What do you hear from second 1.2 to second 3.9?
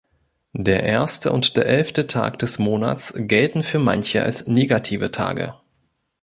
und der elfte Tag des Monats gelten für